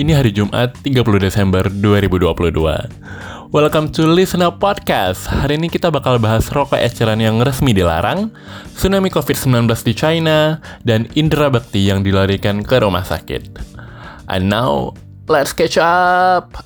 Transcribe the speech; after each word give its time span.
Ini 0.00 0.16
hari 0.16 0.32
Jumat 0.32 0.80
30 0.80 1.20
Desember 1.20 1.60
2022. 1.68 2.32
Welcome 3.52 3.92
to 3.92 4.08
Listen 4.08 4.40
Up 4.40 4.56
Podcast. 4.56 5.28
Hari 5.28 5.60
ini 5.60 5.68
kita 5.68 5.92
bakal 5.92 6.16
bahas 6.16 6.48
rokok 6.48 6.80
eceran 6.80 7.20
yang 7.20 7.36
resmi 7.44 7.76
dilarang, 7.76 8.32
tsunami 8.72 9.12
COVID-19 9.12 9.68
di 9.68 9.92
China, 9.92 10.56
dan 10.88 11.04
Indra 11.12 11.52
Bakti 11.52 11.92
yang 11.92 12.00
dilarikan 12.00 12.64
ke 12.64 12.80
rumah 12.80 13.04
sakit. 13.04 13.60
And 14.24 14.48
now, 14.48 14.96
let's 15.28 15.52
catch 15.52 15.76
up! 15.76 16.56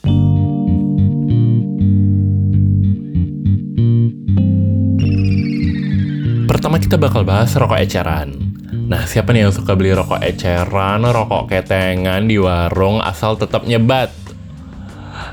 Pertama 6.46 6.78
kita 6.78 6.94
bakal 6.94 7.26
bahas 7.26 7.50
rokok 7.58 7.82
eceran. 7.82 8.43
Nah, 8.94 9.10
siapa 9.10 9.34
nih 9.34 9.42
yang 9.42 9.50
suka 9.50 9.74
beli 9.74 9.90
rokok 9.90 10.22
eceran, 10.22 11.02
rokok 11.02 11.50
ketengan 11.50 12.30
di 12.30 12.38
warung 12.38 13.02
asal 13.02 13.34
tetap 13.34 13.66
nyebat? 13.66 14.14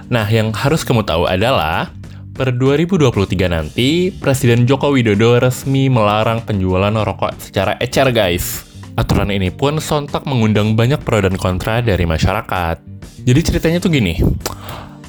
Nah, 0.09 0.25
yang 0.25 0.49
harus 0.49 0.81
kamu 0.81 1.05
tahu 1.05 1.29
adalah 1.29 1.93
per 2.33 2.57
2023 2.57 3.53
nanti 3.53 4.09
Presiden 4.09 4.65
Joko 4.65 4.89
Widodo 4.89 5.37
resmi 5.37 5.93
melarang 5.93 6.41
penjualan 6.41 6.89
rokok 6.89 7.37
secara 7.37 7.77
ecer, 7.77 8.09
guys. 8.09 8.65
Aturan 8.97 9.29
ini 9.29 9.53
pun 9.53 9.77
sontak 9.77 10.25
mengundang 10.25 10.73
banyak 10.73 10.97
pro 11.05 11.21
dan 11.21 11.37
kontra 11.37 11.85
dari 11.85 12.09
masyarakat. 12.09 12.81
Jadi 13.21 13.39
ceritanya 13.45 13.77
tuh 13.77 13.93
gini, 13.93 14.17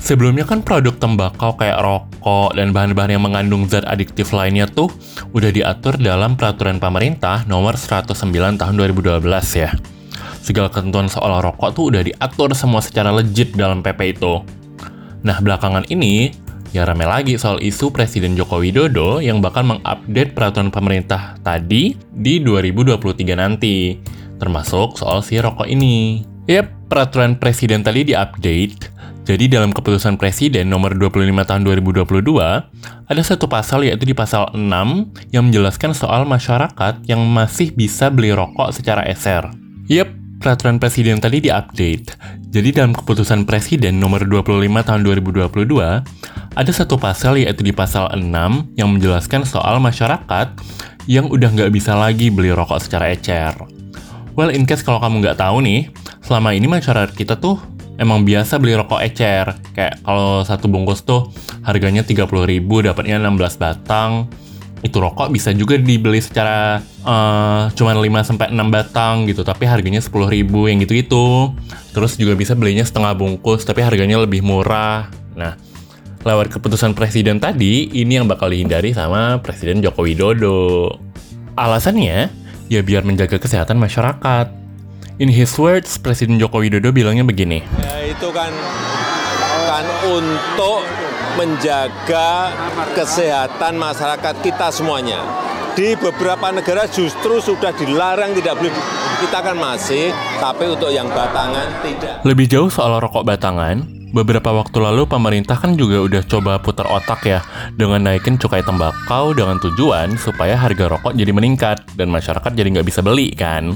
Sebelumnya 0.03 0.43
kan 0.43 0.67
produk 0.67 0.99
tembakau 0.99 1.55
kayak 1.55 1.79
rokok 1.79 2.59
dan 2.59 2.75
bahan-bahan 2.75 3.15
yang 3.15 3.23
mengandung 3.23 3.71
zat 3.71 3.87
adiktif 3.87 4.35
lainnya 4.35 4.67
tuh 4.67 4.91
udah 5.31 5.55
diatur 5.55 5.95
dalam 5.95 6.35
peraturan 6.35 6.83
pemerintah 6.83 7.47
nomor 7.47 7.79
109 7.79 8.11
tahun 8.59 8.75
2012 8.83 9.23
ya. 9.55 9.71
Segala 10.43 10.75
ketentuan 10.75 11.07
soal 11.07 11.39
rokok 11.39 11.71
tuh 11.79 11.95
udah 11.95 12.03
diatur 12.03 12.51
semua 12.59 12.83
secara 12.83 13.15
legit 13.15 13.55
dalam 13.55 13.79
PP 13.79 14.19
itu. 14.19 14.43
Nah, 15.23 15.39
belakangan 15.39 15.87
ini 15.87 16.35
ya 16.75 16.83
rame 16.83 17.07
lagi 17.07 17.39
soal 17.39 17.63
isu 17.63 17.95
Presiden 17.95 18.35
Joko 18.35 18.59
Widodo 18.59 19.23
yang 19.23 19.39
bakal 19.39 19.63
mengupdate 19.63 20.35
peraturan 20.35 20.75
pemerintah 20.75 21.39
tadi 21.47 21.95
di 22.11 22.43
2023 22.43 23.39
nanti, 23.39 24.03
termasuk 24.43 24.99
soal 24.99 25.23
si 25.23 25.39
rokok 25.39 25.71
ini. 25.71 26.27
Yep, 26.51 26.82
peraturan 26.93 27.41
presiden 27.41 27.81
tadi 27.81 28.05
diupdate 28.13 28.93
jadi 29.23 29.47
dalam 29.47 29.71
keputusan 29.71 30.19
Presiden 30.19 30.67
nomor 30.67 30.99
25 30.99 31.23
tahun 31.47 31.63
2022, 31.63 32.03
ada 33.07 33.23
satu 33.23 33.47
pasal 33.47 33.87
yaitu 33.87 34.03
di 34.03 34.19
pasal 34.19 34.51
6 34.51 34.59
yang 35.31 35.47
menjelaskan 35.47 35.95
soal 35.95 36.27
masyarakat 36.27 37.07
yang 37.07 37.23
masih 37.31 37.71
bisa 37.71 38.11
beli 38.11 38.35
rokok 38.35 38.75
secara 38.75 39.07
eser. 39.07 39.47
Yep, 39.87 40.43
peraturan 40.43 40.83
Presiden 40.83 41.23
tadi 41.23 41.39
diupdate. 41.39 42.19
Jadi 42.51 42.69
dalam 42.75 42.91
keputusan 42.99 43.47
Presiden 43.47 44.03
nomor 44.03 44.27
25 44.27 44.59
tahun 44.83 45.01
2022, 45.07 46.03
ada 46.59 46.73
satu 46.75 46.99
pasal 46.99 47.39
yaitu 47.39 47.63
di 47.63 47.71
pasal 47.71 48.11
6 48.11 48.27
yang 48.75 48.91
menjelaskan 48.91 49.47
soal 49.47 49.79
masyarakat 49.79 50.51
yang 51.07 51.31
udah 51.31 51.47
nggak 51.47 51.71
bisa 51.71 51.95
lagi 51.95 52.27
beli 52.27 52.51
rokok 52.51 52.83
secara 52.83 53.15
ecer. 53.15 53.82
Well, 54.33 54.49
in 54.49 54.65
case 54.65 54.81
kalau 54.81 54.97
kamu 54.97 55.21
nggak 55.21 55.39
tahu 55.45 55.61
nih, 55.61 55.93
selama 56.25 56.57
ini 56.57 56.65
masyarakat 56.65 57.13
kita 57.13 57.37
tuh 57.37 57.61
emang 58.01 58.25
biasa 58.25 58.57
beli 58.57 58.73
rokok 58.81 59.05
ecer. 59.05 59.53
Kayak 59.77 60.01
kalau 60.01 60.41
satu 60.41 60.73
bungkus 60.73 61.05
tuh 61.05 61.29
harganya 61.61 62.01
30 62.01 62.25
ribu, 62.49 62.81
dapatnya 62.81 63.21
16 63.21 63.61
batang. 63.61 64.33
Itu 64.83 64.99
rokok 64.99 65.31
bisa 65.31 65.55
juga 65.55 65.79
dibeli 65.79 66.19
secara 66.19 66.83
uh, 67.07 67.71
cuman 67.77 68.03
5 68.03 68.29
sampai 68.35 68.51
6 68.51 68.59
batang 68.73 69.15
gitu, 69.29 69.47
tapi 69.47 69.69
harganya 69.69 70.01
10 70.01 70.11
ribu 70.27 70.67
yang 70.67 70.81
gitu 70.83 70.97
itu. 70.97 71.25
Terus 71.93 72.17
juga 72.17 72.33
bisa 72.35 72.57
belinya 72.57 72.83
setengah 72.83 73.13
bungkus, 73.15 73.63
tapi 73.69 73.85
harganya 73.85 74.19
lebih 74.19 74.43
murah. 74.43 75.07
Nah, 75.37 75.55
lewat 76.25 76.51
keputusan 76.51 76.97
presiden 76.97 77.39
tadi, 77.39 77.93
ini 77.95 78.19
yang 78.19 78.27
bakal 78.27 78.51
dihindari 78.51 78.91
sama 78.97 79.39
Presiden 79.39 79.85
Joko 79.85 80.03
Widodo. 80.03 80.99
Alasannya, 81.55 82.42
ya 82.73 82.81
biar 82.81 83.05
menjaga 83.05 83.37
kesehatan 83.37 83.77
masyarakat 83.77 84.63
In 85.21 85.29
his 85.29 85.53
words, 85.61 86.01
Presiden 86.01 86.41
Joko 86.41 86.65
Widodo 86.65 86.89
bilangnya 86.89 87.23
begini. 87.23 87.61
Ya, 87.85 88.11
itu 88.11 88.33
kan 88.33 88.49
kan 89.69 89.87
untuk 90.09 90.83
menjaga 91.37 92.51
kesehatan 92.97 93.77
masyarakat 93.77 94.35
kita 94.41 94.73
semuanya. 94.73 95.21
Di 95.79 95.95
beberapa 96.01 96.49
negara 96.51 96.89
justru 96.89 97.39
sudah 97.45 97.71
dilarang 97.77 98.35
tidak 98.35 98.57
boleh 98.57 98.73
kita 99.21 99.39
kan 99.47 99.57
masih, 99.57 100.11
tapi 100.41 100.75
untuk 100.75 100.91
yang 100.91 101.07
batangan 101.13 101.71
tidak. 101.85 102.19
Lebih 102.25 102.47
jauh 102.49 102.69
soal 102.73 102.97
rokok 102.99 103.23
batangan, 103.23 103.85
Beberapa 104.13 104.53
waktu 104.53 104.77
lalu 104.77 105.09
pemerintah 105.09 105.57
kan 105.57 105.73
juga 105.73 106.05
udah 106.05 106.21
coba 106.29 106.61
putar 106.61 106.85
otak 106.85 107.25
ya 107.25 107.41
dengan 107.73 108.05
naikin 108.05 108.37
cukai 108.37 108.61
tembakau 108.61 109.33
dengan 109.33 109.57
tujuan 109.57 110.21
supaya 110.21 110.53
harga 110.53 110.85
rokok 110.85 111.17
jadi 111.17 111.33
meningkat 111.33 111.97
dan 111.97 112.13
masyarakat 112.13 112.53
jadi 112.53 112.69
nggak 112.77 112.87
bisa 112.93 113.01
beli 113.01 113.33
kan. 113.33 113.73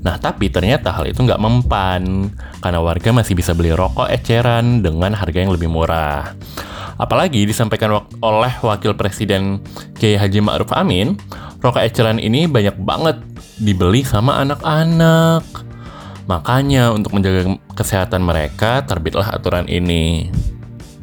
Nah 0.00 0.16
tapi 0.16 0.48
ternyata 0.48 0.88
hal 0.88 1.04
itu 1.04 1.20
nggak 1.20 1.36
mempan 1.36 2.32
karena 2.64 2.80
warga 2.80 3.12
masih 3.12 3.36
bisa 3.36 3.52
beli 3.52 3.76
rokok 3.76 4.08
eceran 4.08 4.80
dengan 4.80 5.12
harga 5.12 5.36
yang 5.36 5.52
lebih 5.52 5.68
murah. 5.68 6.32
Apalagi 6.96 7.44
disampaikan 7.44 8.08
oleh 8.24 8.52
Wakil 8.64 8.96
Presiden 8.96 9.60
Kiai 10.00 10.16
Haji 10.16 10.40
Ma'ruf 10.40 10.72
Amin, 10.72 11.20
rokok 11.60 11.84
eceran 11.84 12.16
ini 12.16 12.48
banyak 12.48 12.80
banget 12.80 13.20
dibeli 13.60 14.00
sama 14.00 14.40
anak-anak. 14.40 15.73
Makanya 16.24 16.92
untuk 16.92 17.12
menjaga 17.16 17.60
kesehatan 17.76 18.24
mereka 18.24 18.80
terbitlah 18.88 19.28
aturan 19.28 19.68
ini. 19.68 20.32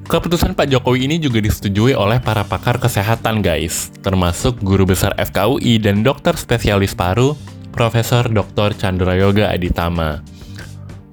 Keputusan 0.09 0.57
Pak 0.57 0.67
Jokowi 0.67 1.07
ini 1.07 1.21
juga 1.21 1.39
disetujui 1.39 1.95
oleh 1.95 2.19
para 2.19 2.43
pakar 2.43 2.81
kesehatan 2.81 3.39
guys, 3.39 3.95
termasuk 4.03 4.59
guru 4.59 4.83
besar 4.83 5.15
FKUI 5.15 5.79
dan 5.79 6.03
dokter 6.03 6.35
spesialis 6.35 6.91
paru, 6.91 7.37
Profesor 7.71 8.27
Dr. 8.27 8.75
Chandra 8.75 9.15
Yoga 9.15 9.47
Aditama. 9.53 10.19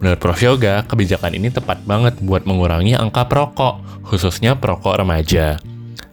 Menurut 0.02 0.18
Prof. 0.18 0.38
Yoga, 0.38 0.86
kebijakan 0.86 1.34
ini 1.34 1.50
tepat 1.50 1.82
banget 1.82 2.18
buat 2.22 2.46
mengurangi 2.46 2.94
angka 2.94 3.26
perokok, 3.26 4.02
khususnya 4.06 4.54
perokok 4.58 5.02
remaja. 5.02 5.58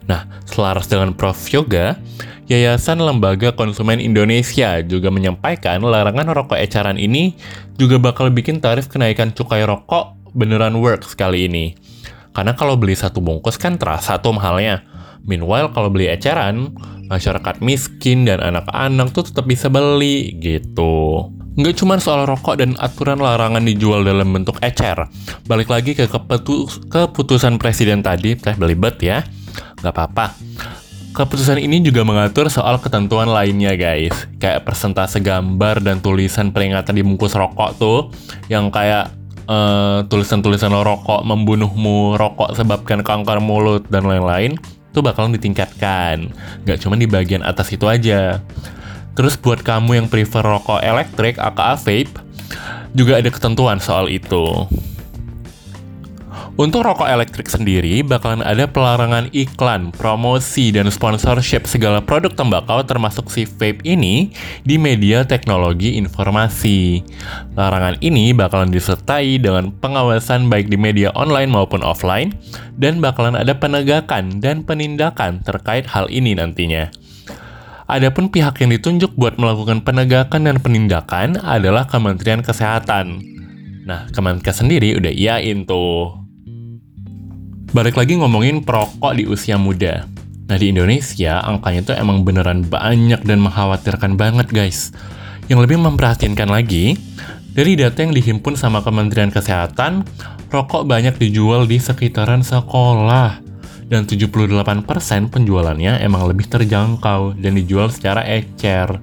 Nah, 0.05 0.29
selaras 0.45 0.85
dengan 0.85 1.13
Prof. 1.13 1.37
Yoga, 1.49 1.97
Yayasan 2.45 3.01
Lembaga 3.01 3.57
Konsumen 3.57 3.97
Indonesia 3.97 4.77
juga 4.85 5.09
menyampaikan 5.09 5.81
larangan 5.81 6.29
rokok 6.29 6.61
ecaran 6.61 7.01
ini 7.01 7.33
juga 7.73 7.97
bakal 7.97 8.29
bikin 8.29 8.61
tarif 8.61 8.85
kenaikan 8.85 9.33
cukai 9.33 9.65
rokok 9.65 10.13
beneran 10.37 10.77
works 10.77 11.17
kali 11.17 11.49
ini. 11.49 11.73
Karena 12.37 12.53
kalau 12.53 12.77
beli 12.77 12.93
satu 12.93 13.17
bungkus 13.17 13.57
kan 13.57 13.81
terasa 13.81 14.21
tuh 14.21 14.37
mahalnya. 14.37 14.85
Meanwhile 15.25 15.73
kalau 15.73 15.89
beli 15.89 16.05
eceran, 16.05 16.69
masyarakat 17.09 17.65
miskin 17.65 18.29
dan 18.29 18.37
anak-anak 18.37 19.09
tuh 19.09 19.25
tetap 19.25 19.49
bisa 19.49 19.65
beli 19.65 20.37
gitu. 20.37 21.33
Nggak 21.57 21.81
cuma 21.81 21.97
soal 21.97 22.29
rokok 22.29 22.61
dan 22.61 22.77
aturan 22.77 23.25
larangan 23.25 23.65
dijual 23.65 24.05
dalam 24.05 24.29
bentuk 24.29 24.61
ecer. 24.61 25.09
Balik 25.49 25.73
lagi 25.73 25.97
ke 25.97 26.05
keputusan 26.93 27.57
presiden 27.57 28.05
tadi, 28.05 28.37
teh 28.37 28.53
belibet 28.53 29.01
ya. 29.01 29.25
Nggak 29.81 29.93
apa-apa 29.97 30.25
Keputusan 31.15 31.63
ini 31.63 31.79
juga 31.79 32.03
mengatur 32.03 32.51
soal 32.51 32.75
ketentuan 32.83 33.31
lainnya 33.31 33.71
guys. 33.79 34.27
Kayak 34.35 34.67
persentase 34.67 35.23
gambar 35.23 35.79
dan 35.79 36.03
tulisan 36.03 36.51
peringatan 36.51 36.91
di 36.91 37.07
bungkus 37.07 37.39
rokok 37.39 37.79
tuh. 37.79 38.11
Yang 38.51 38.75
kayak 38.75 39.15
uh, 39.47 40.03
tulisan-tulisan 40.11 40.75
rokok 40.75 41.23
membunuhmu, 41.23 42.19
rokok 42.19 42.59
sebabkan 42.59 42.99
kanker 42.99 43.39
mulut, 43.39 43.87
dan 43.87 44.03
lain-lain 44.03 44.59
Itu 44.91 44.99
bakalan 44.99 45.31
ditingkatkan. 45.39 46.35
Gak 46.67 46.83
cuma 46.83 46.99
di 46.99 47.07
bagian 47.07 47.47
atas 47.47 47.71
itu 47.71 47.87
aja. 47.87 48.43
Terus 49.15 49.39
buat 49.39 49.63
kamu 49.63 50.03
yang 50.03 50.07
prefer 50.11 50.43
rokok 50.43 50.83
elektrik, 50.83 51.39
aka 51.39 51.79
vape 51.79 52.11
Juga 52.91 53.23
ada 53.23 53.31
ketentuan 53.31 53.79
soal 53.79 54.11
itu 54.11 54.67
untuk 56.55 56.87
rokok 56.87 57.07
elektrik 57.07 57.51
sendiri, 57.51 57.99
bakalan 57.99 58.39
ada 58.39 58.63
pelarangan 58.63 59.27
iklan, 59.35 59.91
promosi, 59.91 60.71
dan 60.71 60.87
sponsorship 60.87 61.67
segala 61.67 61.99
produk 61.99 62.31
tembakau 62.31 62.79
termasuk 62.87 63.27
si 63.27 63.43
vape 63.43 63.83
ini 63.83 64.31
di 64.63 64.79
media 64.79 65.27
teknologi 65.27 65.99
informasi. 65.99 67.03
Larangan 67.59 67.99
ini 67.99 68.31
bakalan 68.31 68.71
disertai 68.71 69.35
dengan 69.35 69.71
pengawasan 69.77 70.47
baik 70.47 70.71
di 70.71 70.79
media 70.79 71.11
online 71.15 71.51
maupun 71.51 71.83
offline, 71.83 72.31
dan 72.79 73.03
bakalan 73.03 73.35
ada 73.35 73.55
penegakan 73.55 74.39
dan 74.39 74.63
penindakan 74.63 75.43
terkait 75.43 75.87
hal 75.91 76.07
ini 76.07 76.35
nantinya. 76.35 76.87
Adapun 77.85 78.33
pihak 78.33 78.65
yang 78.65 78.73
ditunjuk 78.73 79.13
buat 79.13 79.37
melakukan 79.37 79.85
penegakan 79.85 80.49
dan 80.49 80.57
penindakan 80.57 81.37
adalah 81.37 81.85
Kementerian 81.85 82.41
Kesehatan. 82.41 83.21
Nah, 83.85 84.09
Kemenkes 84.09 84.57
sendiri 84.65 84.97
udah 84.97 85.13
iyain 85.13 85.69
tuh. 85.69 86.24
Balik 87.75 87.99
lagi 87.99 88.15
ngomongin 88.15 88.63
perokok 88.63 89.19
di 89.19 89.27
usia 89.27 89.59
muda. 89.59 90.07
Nah 90.47 90.55
di 90.55 90.71
Indonesia 90.71 91.43
angkanya 91.43 91.91
tuh 91.91 91.95
emang 91.99 92.23
beneran 92.23 92.63
banyak 92.63 93.19
dan 93.27 93.43
mengkhawatirkan 93.43 94.15
banget 94.15 94.47
guys. 94.47 94.95
Yang 95.51 95.67
lebih 95.67 95.83
memperhatikan 95.83 96.47
lagi, 96.47 96.95
Dari 97.55 97.75
data 97.79 98.03
yang 98.03 98.11
dihimpun 98.11 98.59
sama 98.59 98.83
Kementerian 98.83 99.31
Kesehatan, 99.31 100.03
rokok 100.51 100.83
banyak 100.87 101.15
dijual 101.15 101.63
di 101.63 101.79
sekitaran 101.79 102.43
sekolah. 102.43 103.39
Dan 103.87 104.03
78% 104.03 105.31
penjualannya 105.31 106.03
emang 106.03 106.27
lebih 106.27 106.51
terjangkau 106.51 107.39
dan 107.39 107.55
dijual 107.55 107.87
secara 107.91 108.27
ecer. 108.27 108.99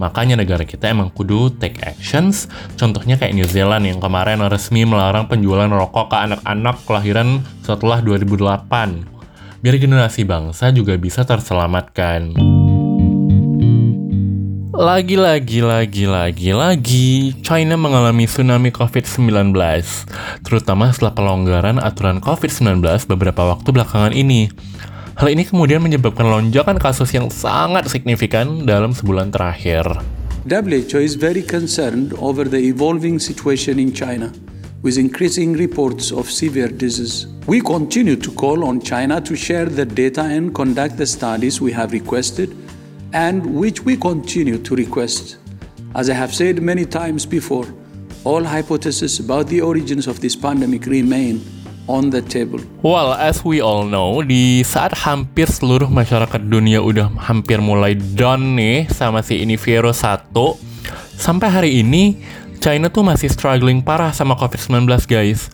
Makanya 0.00 0.40
negara 0.40 0.64
kita 0.64 0.88
emang 0.88 1.12
kudu 1.12 1.52
take 1.60 1.80
actions, 1.84 2.48
contohnya 2.80 3.20
kayak 3.20 3.36
New 3.36 3.48
Zealand 3.48 3.84
yang 3.84 4.00
kemarin 4.00 4.40
resmi 4.48 4.88
melarang 4.88 5.28
penjualan 5.28 5.68
rokok 5.68 6.12
ke 6.12 6.16
anak-anak 6.16 6.76
kelahiran 6.88 7.44
setelah 7.60 8.00
2008. 8.00 9.08
Biar 9.62 9.76
generasi 9.78 10.26
bangsa 10.26 10.74
juga 10.74 10.96
bisa 10.98 11.22
terselamatkan. 11.22 12.34
Lagi-lagi, 14.72 15.60
lagi-lagi, 15.62 16.50
lagi, 16.56 17.36
China 17.44 17.78
mengalami 17.78 18.26
tsunami 18.26 18.72
COVID-19, 18.74 19.54
terutama 20.42 20.90
setelah 20.90 21.14
pelonggaran 21.14 21.78
aturan 21.78 22.18
COVID-19 22.18 22.80
beberapa 23.06 23.52
waktu 23.52 23.68
belakangan 23.68 24.16
ini. 24.16 24.48
Hal 25.22 25.38
ini 25.38 25.46
kemudian 25.46 25.78
menyebabkan 25.78 26.26
lonjakan 26.26 26.82
kasus 26.82 27.14
yang 27.14 27.30
sangat 27.30 27.86
signifikan 27.86 28.66
dalam 28.66 28.90
sebulan 28.90 29.30
terakhir. 29.30 29.86
WHO 30.50 30.98
is 30.98 31.14
very 31.14 31.46
concerned 31.46 32.10
over 32.18 32.42
the 32.42 32.58
evolving 32.58 33.22
situation 33.22 33.78
in 33.78 33.94
China, 33.94 34.34
with 34.82 34.98
increasing 34.98 35.54
reports 35.54 36.10
of 36.10 36.26
severe 36.26 36.66
disease. 36.66 37.30
We 37.46 37.62
continue 37.62 38.18
to 38.18 38.34
call 38.34 38.66
on 38.66 38.82
China 38.82 39.22
to 39.22 39.38
share 39.38 39.70
the 39.70 39.86
data 39.86 40.26
and 40.26 40.50
conduct 40.50 40.98
the 40.98 41.06
studies 41.06 41.62
we 41.62 41.70
have 41.70 41.94
requested 41.94 42.50
and 43.14 43.46
which 43.46 43.86
we 43.86 43.94
continue 43.94 44.58
to 44.58 44.74
request. 44.74 45.38
As 45.94 46.10
I 46.10 46.18
have 46.18 46.34
said 46.34 46.58
many 46.58 46.82
times 46.82 47.30
before, 47.30 47.70
all 48.26 48.42
hypotheses 48.42 49.22
about 49.22 49.46
the 49.46 49.62
origins 49.62 50.10
of 50.10 50.18
this 50.18 50.34
pandemic 50.34 50.90
remain 50.90 51.61
on 51.90 52.10
the 52.10 52.22
table. 52.22 52.60
Well, 52.82 53.14
as 53.14 53.42
we 53.42 53.58
all 53.58 53.86
know, 53.86 54.22
di 54.22 54.62
saat 54.62 54.94
hampir 54.94 55.50
seluruh 55.50 55.90
masyarakat 55.90 56.42
dunia 56.46 56.82
udah 56.82 57.10
hampir 57.18 57.58
mulai 57.58 57.96
down 57.96 58.54
nih 58.58 58.90
sama 58.90 59.22
si 59.22 59.42
ini 59.42 59.58
virus 59.58 60.06
1, 60.06 60.30
sampai 61.18 61.48
hari 61.50 61.70
ini 61.82 62.18
China 62.62 62.86
tuh 62.86 63.02
masih 63.02 63.26
struggling 63.26 63.82
parah 63.82 64.14
sama 64.14 64.38
COVID-19 64.38 64.86
guys. 65.10 65.50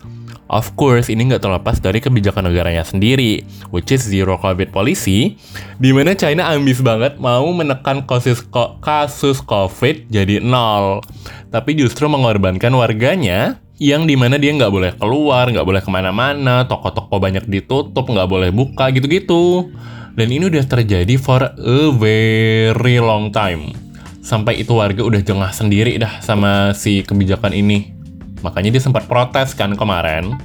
Of 0.49 0.73
course, 0.73 1.13
ini 1.13 1.29
nggak 1.29 1.45
terlepas 1.45 1.77
dari 1.77 2.01
kebijakan 2.01 2.49
negaranya 2.49 2.81
sendiri, 2.81 3.45
which 3.69 3.93
is 3.93 4.01
zero 4.01 4.33
COVID 4.41 4.73
policy, 4.73 5.37
di 5.77 5.93
mana 5.93 6.17
China 6.17 6.49
ambis 6.49 6.81
banget 6.81 7.21
mau 7.21 7.45
menekan 7.53 8.01
kasus, 8.09 8.41
kasus 8.81 9.45
COVID 9.45 10.09
jadi 10.09 10.41
nol, 10.41 11.05
tapi 11.53 11.77
justru 11.77 12.09
mengorbankan 12.09 12.73
warganya 12.73 13.61
yang 13.79 14.03
di 14.03 14.19
mana 14.19 14.35
dia 14.35 14.51
nggak 14.51 14.73
boleh 14.75 14.91
keluar, 14.99 15.47
nggak 15.47 15.63
boleh 15.63 15.79
ke 15.79 15.87
mana-mana, 15.87 16.67
toko-toko 16.67 17.15
banyak 17.15 17.47
ditutup, 17.47 18.03
nggak 18.03 18.27
boleh 18.27 18.51
buka 18.51 18.91
gitu-gitu. 18.91 19.71
Dan 20.19 20.35
ini 20.35 20.51
udah 20.51 20.67
terjadi 20.67 21.15
for 21.15 21.47
a 21.47 21.79
very 21.95 22.99
long 22.99 23.31
time. 23.31 23.71
Sampai 24.19 24.59
itu 24.59 24.75
warga 24.75 24.99
udah 24.99 25.23
jengah 25.23 25.55
sendiri 25.55 25.95
dah 25.95 26.19
sama 26.19 26.75
si 26.75 27.07
kebijakan 27.07 27.55
ini. 27.55 27.95
Makanya 28.43 28.75
dia 28.75 28.83
sempat 28.83 29.07
protes 29.07 29.55
kan 29.55 29.71
kemarin. 29.79 30.35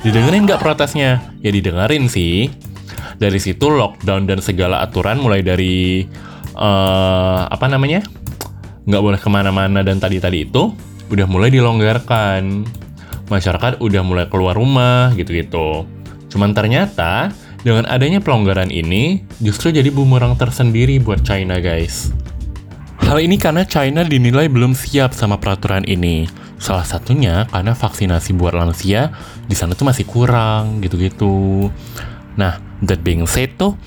Didengerin 0.00 0.48
nggak 0.48 0.64
protesnya? 0.64 1.20
Ya 1.44 1.52
didengerin 1.52 2.08
sih. 2.08 2.48
Dari 3.20 3.36
situ 3.36 3.68
lockdown 3.68 4.24
dan 4.24 4.40
segala 4.40 4.80
aturan 4.80 5.20
mulai 5.20 5.44
dari 5.44 6.04
uh, 6.56 7.44
apa 7.48 7.68
namanya 7.68 8.04
nggak 8.88 9.02
boleh 9.04 9.20
ke 9.20 9.28
mana-mana 9.28 9.84
dan 9.84 10.00
tadi-tadi 10.00 10.48
itu 10.48 10.72
udah 11.10 11.26
mulai 11.28 11.50
dilonggarkan. 11.52 12.66
Masyarakat 13.26 13.82
udah 13.82 14.02
mulai 14.06 14.26
keluar 14.30 14.54
rumah 14.54 15.10
gitu-gitu. 15.18 15.82
Cuman 16.30 16.54
ternyata 16.54 17.34
dengan 17.66 17.82
adanya 17.90 18.22
pelonggaran 18.22 18.70
ini 18.70 19.26
justru 19.42 19.74
jadi 19.74 19.90
bumerang 19.90 20.38
tersendiri 20.38 21.02
buat 21.02 21.26
China 21.26 21.58
guys. 21.58 22.14
Hal 23.02 23.22
ini 23.22 23.38
karena 23.38 23.66
China 23.66 24.02
dinilai 24.02 24.46
belum 24.46 24.74
siap 24.74 25.14
sama 25.14 25.38
peraturan 25.38 25.82
ini. 25.86 26.26
Salah 26.56 26.86
satunya 26.86 27.44
karena 27.50 27.74
vaksinasi 27.74 28.34
buat 28.34 28.54
lansia 28.56 29.12
di 29.46 29.54
sana 29.54 29.74
tuh 29.74 29.86
masih 29.90 30.06
kurang 30.06 30.82
gitu-gitu. 30.82 31.70
Nah, 32.34 32.58
that 32.82 33.00
being 33.06 33.26
said 33.28 33.54
tuh, 33.54 33.78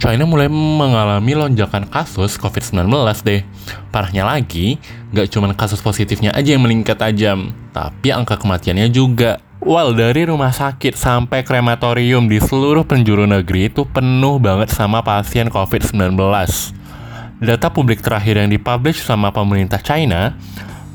China 0.00 0.24
mulai 0.24 0.48
mengalami 0.48 1.36
lonjakan 1.36 1.84
kasus 1.84 2.40
COVID-19 2.40 2.88
deh. 3.20 3.44
Parahnya 3.92 4.24
lagi, 4.24 4.80
nggak 5.12 5.28
cuma 5.28 5.52
kasus 5.52 5.84
positifnya 5.84 6.32
aja 6.32 6.56
yang 6.56 6.64
meningkat 6.64 6.96
tajam, 6.96 7.52
tapi 7.76 8.08
angka 8.08 8.40
kematiannya 8.40 8.88
juga. 8.88 9.44
Well, 9.60 9.92
dari 9.92 10.24
rumah 10.24 10.56
sakit 10.56 10.96
sampai 10.96 11.44
krematorium 11.44 12.32
di 12.32 12.40
seluruh 12.40 12.80
penjuru 12.88 13.28
negeri 13.28 13.68
itu 13.68 13.84
penuh 13.84 14.40
banget 14.40 14.72
sama 14.72 15.04
pasien 15.04 15.52
COVID-19. 15.52 16.16
Data 17.44 17.68
publik 17.68 18.00
terakhir 18.00 18.40
yang 18.40 18.48
dipublish 18.48 19.04
sama 19.04 19.28
pemerintah 19.28 19.84
China, 19.84 20.32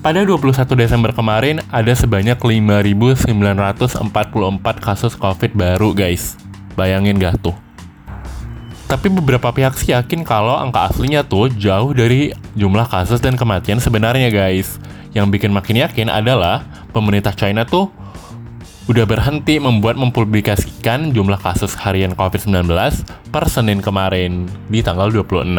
pada 0.02 0.26
21 0.26 0.66
Desember 0.74 1.14
kemarin 1.14 1.62
ada 1.70 1.94
sebanyak 1.94 2.42
5.944 2.42 3.30
kasus 4.82 5.14
COVID 5.14 5.54
baru 5.54 5.94
guys. 5.94 6.42
Bayangin 6.74 7.22
gak 7.22 7.38
tuh? 7.46 7.65
Tapi 8.86 9.10
beberapa 9.10 9.50
pihak 9.50 9.74
sih 9.82 9.98
yakin 9.98 10.22
kalau 10.22 10.54
angka 10.54 10.94
aslinya 10.94 11.26
tuh 11.26 11.50
jauh 11.50 11.90
dari 11.90 12.30
jumlah 12.54 12.86
kasus 12.86 13.18
dan 13.18 13.34
kematian 13.34 13.82
sebenarnya 13.82 14.30
guys. 14.30 14.78
Yang 15.18 15.40
bikin 15.40 15.52
makin 15.56 15.82
yakin 15.82 16.08
adalah 16.12 16.62
pemerintah 16.94 17.34
China 17.34 17.66
tuh 17.66 17.90
udah 18.86 19.06
berhenti 19.10 19.58
membuat 19.58 19.98
mempublikasikan 19.98 21.10
jumlah 21.10 21.42
kasus 21.42 21.74
harian 21.82 22.14
COVID-19 22.14 22.70
per 23.34 23.50
Senin 23.50 23.82
kemarin 23.82 24.46
di 24.70 24.86
tanggal 24.86 25.10
26. 25.10 25.50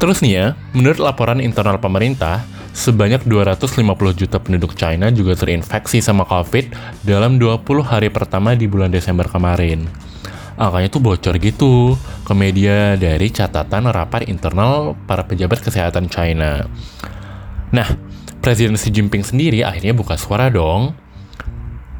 Terus 0.00 0.18
nih 0.24 0.32
ya, 0.32 0.46
menurut 0.72 0.98
laporan 0.98 1.38
internal 1.44 1.76
pemerintah, 1.76 2.40
sebanyak 2.72 3.28
250 3.28 3.76
juta 4.16 4.40
penduduk 4.40 4.72
China 4.72 5.12
juga 5.12 5.36
terinfeksi 5.36 6.00
sama 6.00 6.24
COVID 6.24 6.72
dalam 7.04 7.36
20 7.36 7.60
hari 7.84 8.08
pertama 8.08 8.56
di 8.56 8.64
bulan 8.64 8.88
Desember 8.88 9.28
kemarin. 9.28 9.84
Angkanya 10.60 10.88
tuh 10.92 11.00
bocor 11.00 11.36
gitu 11.40 11.96
ke 12.24 12.32
media 12.36 12.94
dari 13.00 13.32
catatan 13.32 13.88
rapat 13.88 14.28
internal 14.28 14.94
para 15.08 15.24
pejabat 15.24 15.64
kesehatan 15.64 16.12
China. 16.12 16.68
Nah, 17.72 17.88
Presiden 18.42 18.76
Xi 18.76 18.92
Jinping 18.92 19.24
sendiri 19.24 19.64
akhirnya 19.64 19.96
buka 19.96 20.18
suara 20.18 20.52
dong. 20.52 20.92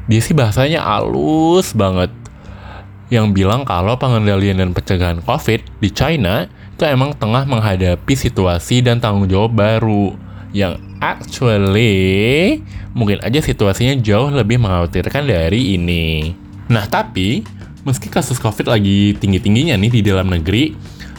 Dia 0.05 0.19
sih 0.19 0.35
bahasanya 0.35 0.83
halus 0.83 1.71
banget. 1.73 2.11
Yang 3.07 3.31
bilang 3.31 3.63
kalau 3.63 3.95
pengendalian 3.95 4.59
dan 4.59 4.69
pencegahan 4.75 5.23
COVID 5.23 5.79
di 5.79 5.89
China 5.89 6.45
itu 6.73 6.83
emang 6.83 7.15
tengah 7.15 7.45
menghadapi 7.45 8.13
situasi 8.17 8.81
dan 8.83 8.99
tanggung 8.99 9.29
jawab 9.29 9.53
baru 9.53 10.17
yang 10.53 10.77
actually 11.01 12.61
mungkin 12.93 13.17
aja 13.25 13.41
situasinya 13.41 13.97
jauh 14.01 14.29
lebih 14.29 14.61
mengkhawatirkan 14.61 15.25
dari 15.25 15.79
ini. 15.79 16.35
Nah, 16.69 16.85
tapi 16.85 17.41
meski 17.83 18.07
kasus 18.07 18.39
COVID 18.39 18.71
lagi 18.71 19.15
tinggi-tingginya 19.19 19.75
nih 19.75 19.91
di 19.99 20.01
dalam 20.03 20.31
negeri, 20.31 20.71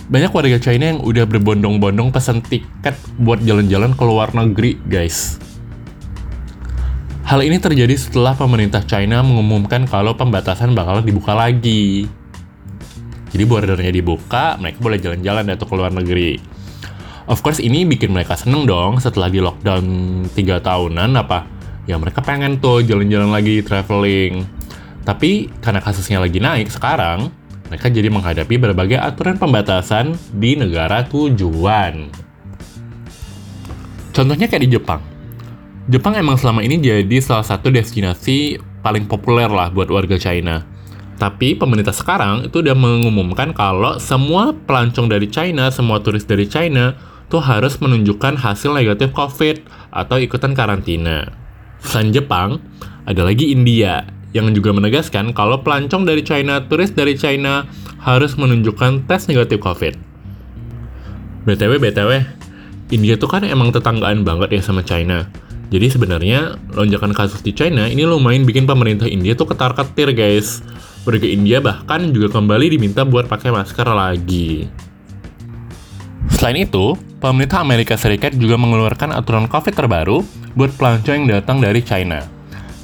banyak 0.09 0.33
warga 0.33 0.59
China 0.61 0.97
yang 0.97 1.01
udah 1.01 1.25
berbondong-bondong 1.29 2.13
pesan 2.13 2.41
tiket 2.45 2.97
buat 3.21 3.41
jalan-jalan 3.45 3.93
ke 3.93 4.05
luar 4.05 4.33
negeri, 4.33 4.81
guys. 4.89 5.41
Hal 7.25 7.41
ini 7.41 7.57
terjadi 7.57 7.97
setelah 7.97 8.37
pemerintah 8.37 8.85
China 8.85 9.25
mengumumkan 9.25 9.89
kalau 9.89 10.13
pembatasan 10.13 10.77
bakal 10.77 11.01
dibuka 11.01 11.33
lagi. 11.33 12.05
Jadi 13.33 13.45
bordernya 13.49 13.89
dibuka, 13.89 14.61
mereka 14.61 14.79
boleh 14.85 15.01
jalan-jalan 15.01 15.49
atau 15.57 15.65
ke 15.65 15.75
luar 15.75 15.93
negeri. 15.93 16.37
Of 17.25 17.41
course 17.41 17.65
ini 17.65 17.89
bikin 17.89 18.13
mereka 18.13 18.37
seneng 18.37 18.69
dong 18.69 19.01
setelah 19.01 19.33
di 19.33 19.41
lockdown 19.41 19.85
3 20.37 20.61
tahunan 20.61 21.11
apa 21.17 21.49
ya 21.89 21.97
mereka 21.97 22.21
pengen 22.21 22.61
tuh 22.61 22.85
jalan-jalan 22.85 23.33
lagi 23.33 23.65
traveling. 23.65 24.45
Tapi 25.05 25.53
karena 25.61 25.85
kasusnya 25.85 26.19
lagi 26.19 26.41
naik 26.41 26.73
sekarang, 26.73 27.29
mereka 27.69 27.93
jadi 27.93 28.09
menghadapi 28.09 28.57
berbagai 28.57 28.97
aturan 29.01 29.37
pembatasan 29.37 30.17
di 30.33 30.57
negara 30.57 31.05
tujuan. 31.05 32.09
Contohnya 34.17 34.49
kayak 34.49 34.65
di 34.65 34.71
Jepang. 34.81 35.01
Jepang 35.85 36.17
emang 36.17 36.41
selama 36.41 36.65
ini 36.65 36.81
jadi 36.81 37.21
salah 37.21 37.45
satu 37.45 37.69
destinasi 37.69 38.57
paling 38.81 39.05
populer 39.05 39.53
lah 39.53 39.69
buat 39.69 39.93
warga 39.93 40.17
China. 40.17 40.65
Tapi 41.21 41.59
pemerintah 41.59 41.93
sekarang 41.93 42.49
itu 42.49 42.65
udah 42.65 42.73
mengumumkan 42.73 43.53
kalau 43.53 44.01
semua 44.01 44.55
pelancong 44.55 45.13
dari 45.13 45.29
China, 45.29 45.69
semua 45.69 46.01
turis 46.01 46.25
dari 46.25 46.49
China 46.49 46.97
tuh 47.29 47.43
harus 47.45 47.77
menunjukkan 47.83 48.41
hasil 48.41 48.73
negatif 48.73 49.13
COVID 49.13 49.67
atau 49.93 50.17
ikutan 50.17 50.57
karantina. 50.57 51.29
Selain 51.85 52.15
Jepang, 52.15 52.63
ada 53.05 53.21
lagi 53.27 53.53
India 53.53 54.14
yang 54.35 54.51
juga 54.51 54.75
menegaskan 54.75 55.31
kalau 55.31 55.63
pelancong 55.63 56.03
dari 56.03 56.27
China, 56.27 56.59
turis 56.67 56.91
dari 56.91 57.15
China 57.15 57.71
harus 58.03 58.35
menunjukkan 58.35 59.07
tes 59.07 59.31
negatif 59.31 59.63
COVID. 59.63 59.95
BTW, 61.47 61.79
BTW, 61.79 62.11
India 62.91 63.15
tuh 63.17 63.31
kan 63.31 63.47
emang 63.47 63.71
tetanggaan 63.71 64.27
banget 64.27 64.59
ya 64.59 64.63
sama 64.67 64.83
China. 64.83 65.31
Jadi 65.73 65.87
sebenarnya 65.89 66.61
lonjakan 66.75 67.17
kasus 67.17 67.41
di 67.41 67.55
China 67.55 67.89
ini 67.89 68.05
lumayan 68.05 68.45
bikin 68.45 68.69
pemerintah 68.69 69.09
India 69.09 69.33
tuh 69.33 69.49
ketar-ketir 69.49 70.13
guys. 70.13 70.61
Warga 71.07 71.29
India 71.29 71.61
bahkan 71.61 72.11
juga 72.13 72.33
kembali 72.35 72.75
diminta 72.75 73.07
buat 73.07 73.29
pakai 73.29 73.53
masker 73.55 73.89
lagi. 73.93 74.69
Selain 76.33 76.65
itu, 76.65 76.97
pemerintah 77.21 77.61
Amerika 77.61 77.95
Serikat 77.95 78.35
juga 78.35 78.57
mengeluarkan 78.57 79.13
aturan 79.13 79.47
COVID 79.47 79.75
terbaru 79.77 80.25
buat 80.57 80.73
pelancong 80.75 81.25
yang 81.25 81.29
datang 81.29 81.61
dari 81.61 81.85
China. 81.85 82.34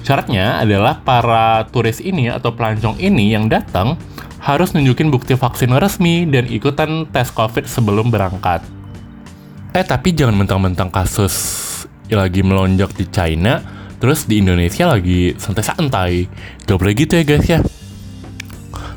Syaratnya 0.00 0.60
adalah 0.64 1.04
para 1.04 1.68
turis 1.68 2.00
ini 2.00 2.32
atau 2.32 2.56
pelancong 2.56 2.96
ini 2.96 3.36
yang 3.36 3.52
datang 3.52 4.00
harus 4.40 4.72
nunjukin 4.72 5.12
bukti 5.12 5.36
vaksin 5.36 5.76
resmi 5.76 6.24
dan 6.24 6.48
ikutan 6.48 7.04
tes 7.12 7.28
COVID 7.28 7.68
sebelum 7.68 8.08
berangkat. 8.08 8.64
Eh 9.76 9.84
tapi 9.84 10.16
jangan 10.16 10.34
mentang-mentang 10.40 10.88
kasus 10.88 11.34
lagi 12.10 12.42
melonjak 12.42 12.90
di 12.96 13.06
China, 13.06 13.62
terus 14.02 14.26
di 14.26 14.42
Indonesia 14.42 14.88
lagi 14.90 15.36
santai-santai. 15.38 16.26
Gak 16.66 16.78
boleh 16.80 16.94
gitu 16.96 17.20
ya 17.20 17.24
guys 17.24 17.46
ya. 17.46 17.60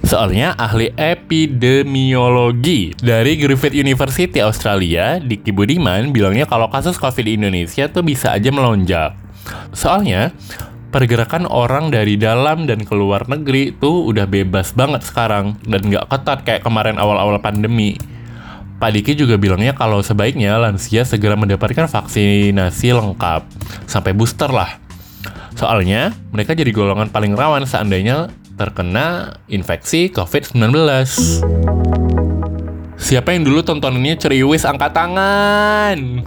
Soalnya 0.03 0.51
ahli 0.59 0.91
epidemiologi 0.99 2.91
dari 2.99 3.39
Griffith 3.39 3.71
University 3.71 4.43
Australia, 4.43 5.15
Diki 5.17 5.55
Budiman, 5.55 6.11
bilangnya 6.11 6.43
kalau 6.43 6.67
kasus 6.67 6.99
COVID 6.99 7.23
di 7.23 7.39
Indonesia 7.39 7.87
tuh 7.87 8.03
bisa 8.03 8.35
aja 8.35 8.51
melonjak. 8.51 9.15
Soalnya, 9.71 10.35
pergerakan 10.93 11.49
orang 11.49 11.89
dari 11.89 12.21
dalam 12.21 12.69
dan 12.69 12.85
keluar 12.85 13.25
negeri 13.25 13.73
tuh 13.73 14.05
udah 14.13 14.29
bebas 14.29 14.77
banget 14.77 15.01
sekarang 15.01 15.57
dan 15.65 15.81
nggak 15.89 16.05
ketat 16.05 16.45
kayak 16.45 16.61
kemarin 16.61 17.01
awal-awal 17.01 17.41
pandemi. 17.41 17.97
Pak 18.77 18.93
Diki 18.93 19.17
juga 19.17 19.41
bilangnya 19.41 19.73
kalau 19.73 20.05
sebaiknya 20.05 20.53
lansia 20.61 21.01
segera 21.01 21.33
mendapatkan 21.33 21.89
vaksinasi 21.89 22.93
lengkap 22.93 23.41
sampai 23.89 24.13
booster 24.13 24.53
lah. 24.53 24.77
Soalnya 25.57 26.13
mereka 26.29 26.53
jadi 26.53 26.69
golongan 26.69 27.09
paling 27.09 27.33
rawan 27.33 27.65
seandainya 27.65 28.29
terkena 28.53 29.39
infeksi 29.49 30.13
COVID-19. 30.13 30.77
Siapa 33.01 33.33
yang 33.33 33.43
dulu 33.49 33.65
tontonannya 33.65 34.13
ceriwis 34.13 34.61
angkat 34.69 34.93
tangan? 34.93 36.21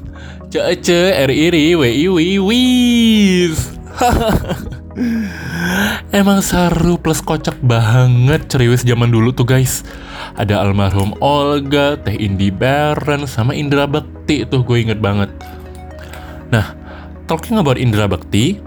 Cece, 0.51 1.15
iri, 1.31 1.79
wi, 1.79 2.07
wi, 2.11 2.29
wis. 2.43 3.77
Emang 6.19 6.41
seru 6.41 6.97
plus 6.97 7.21
kocak 7.21 7.61
banget 7.61 8.49
ceriwis 8.49 8.85
zaman 8.85 9.13
dulu 9.13 9.33
tuh 9.33 9.47
guys. 9.49 9.85
Ada 10.37 10.65
almarhum 10.65 11.15
Olga, 11.21 11.97
Teh 12.01 12.17
Indi 12.17 12.51
Baren, 12.53 13.27
sama 13.29 13.55
Indra 13.57 13.87
Bekti 13.89 14.45
tuh 14.49 14.65
gue 14.65 14.81
inget 14.85 15.01
banget. 15.01 15.31
Nah, 16.53 16.77
talking 17.29 17.59
about 17.61 17.81
Indra 17.81 18.09
Bekti, 18.09 18.61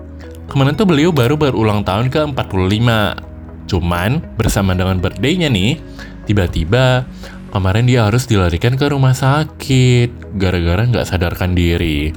kemarin 0.49 0.77
tuh 0.77 0.85
beliau 0.89 1.13
baru 1.13 1.37
berulang 1.37 1.85
tahun 1.85 2.09
ke 2.09 2.33
45. 2.33 3.69
Cuman 3.69 4.21
bersama 4.33 4.73
dengan 4.73 4.97
birthday-nya 4.97 5.49
nih, 5.49 5.77
tiba-tiba 6.25 7.05
kemarin 7.53 7.85
dia 7.85 8.05
harus 8.05 8.25
dilarikan 8.25 8.77
ke 8.77 8.85
rumah 8.89 9.13
sakit 9.13 10.37
gara-gara 10.37 10.85
nggak 10.85 11.05
sadarkan 11.05 11.53
diri. 11.53 12.13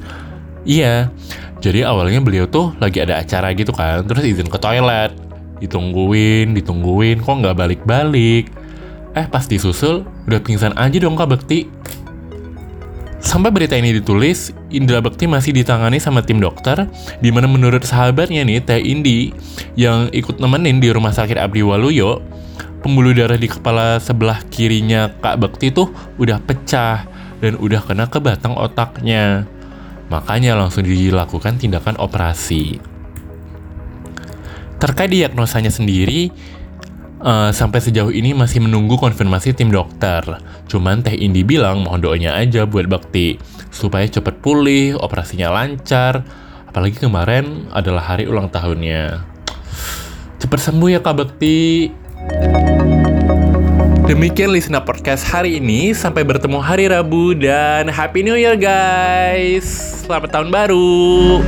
Iya, 0.63 1.11
jadi 1.63 1.87
awalnya 1.87 2.19
beliau 2.19 2.51
tuh 2.51 2.75
lagi 2.83 2.99
ada 2.99 3.23
acara 3.23 3.55
gitu 3.55 3.71
kan, 3.71 4.03
terus 4.03 4.27
izin 4.27 4.51
ke 4.51 4.59
toilet. 4.59 5.15
Ditungguin, 5.63 6.59
ditungguin, 6.59 7.23
kok 7.23 7.39
nggak 7.39 7.55
balik-balik. 7.55 8.51
Eh 9.15 9.27
pas 9.31 9.47
disusul, 9.47 10.03
udah 10.27 10.43
pingsan 10.43 10.75
aja 10.75 10.99
dong 10.99 11.15
Kak 11.15 11.31
Bekti. 11.31 11.71
Sampai 13.23 13.55
berita 13.55 13.79
ini 13.79 13.95
ditulis, 13.95 14.51
Indra 14.75 14.99
Bekti 14.99 15.31
masih 15.31 15.55
ditangani 15.55 16.03
sama 16.03 16.27
tim 16.27 16.43
dokter, 16.43 16.91
di 17.23 17.31
mana 17.31 17.47
menurut 17.47 17.87
sahabatnya 17.87 18.43
nih, 18.43 18.59
Teh 18.59 18.83
Indi, 18.83 19.31
yang 19.79 20.11
ikut 20.11 20.43
nemenin 20.43 20.83
di 20.83 20.91
rumah 20.91 21.15
sakit 21.15 21.39
Abdi 21.39 21.63
Waluyo, 21.63 22.19
pembuluh 22.83 23.15
darah 23.15 23.39
di 23.39 23.47
kepala 23.47 24.03
sebelah 24.03 24.43
kirinya 24.51 25.15
Kak 25.23 25.39
Bekti 25.39 25.71
tuh 25.71 25.95
udah 26.19 26.43
pecah 26.43 27.07
dan 27.39 27.55
udah 27.63 27.79
kena 27.87 28.11
ke 28.11 28.19
batang 28.19 28.59
otaknya. 28.59 29.47
Makanya 30.13 30.53
langsung 30.53 30.85
dilakukan 30.85 31.57
tindakan 31.57 31.97
operasi. 31.97 32.77
Terkait 34.77 35.09
diagnosanya 35.09 35.73
sendiri, 35.73 36.29
uh, 37.25 37.49
sampai 37.55 37.81
sejauh 37.81 38.13
ini 38.13 38.37
masih 38.37 38.61
menunggu 38.61 39.01
konfirmasi 39.01 39.57
tim 39.57 39.73
dokter. 39.73 40.21
Cuman 40.69 41.01
Teh 41.01 41.17
Indi 41.17 41.47
bilang 41.47 41.81
mohon 41.81 42.05
doanya 42.05 42.37
aja 42.37 42.69
buat 42.69 42.91
Bakti 42.91 43.41
supaya 43.73 44.05
cepet 44.05 44.45
pulih, 44.45 44.99
operasinya 45.01 45.49
lancar. 45.49 46.27
Apalagi 46.69 47.01
kemarin 47.01 47.73
adalah 47.73 48.05
hari 48.05 48.29
ulang 48.29 48.53
tahunnya. 48.53 49.25
Cepet 50.43 50.61
sembuh 50.61 50.89
ya 50.93 51.01
Kak 51.01 51.15
Bakti. 51.17 51.61
Demikian 54.03 54.51
Lisna 54.51 54.83
Podcast 54.83 55.23
hari 55.23 55.63
ini. 55.63 55.95
Sampai 55.95 56.27
bertemu 56.27 56.59
hari 56.59 56.91
Rabu 56.91 57.39
dan 57.39 57.87
Happy 57.87 58.27
New 58.27 58.35
Year 58.35 58.59
guys. 58.59 59.63
Selamat 60.03 60.35
tahun 60.35 60.51
baru. 60.51 61.39